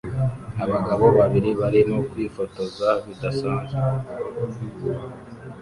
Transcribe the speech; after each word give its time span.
Abagabo 0.63 1.05
babiri 1.17 1.49
barimo 1.61 1.97
kwifotoza 2.09 2.87
bidasanzwe 3.05 3.75